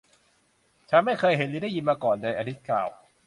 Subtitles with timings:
[0.89, 2.87] ฉันไม่เคยเห็น หรือได้ยินมาก่อนเลย อลิซกล่าว